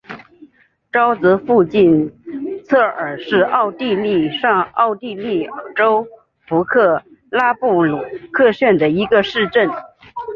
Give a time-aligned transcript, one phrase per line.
[0.91, 2.11] 沼泽附近
[2.65, 6.07] 策尔是奥地利上奥地利州
[6.47, 8.03] 弗克拉布鲁
[8.33, 9.69] 克县的一个市镇。